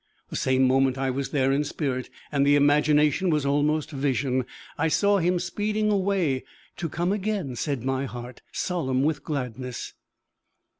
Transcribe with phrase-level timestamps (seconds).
[0.31, 4.45] The same moment I was there in spirit, and the imagination was almost vision.
[4.75, 6.43] I saw him speeding away
[6.77, 9.93] "to come again!" said my heart, solemn with gladness.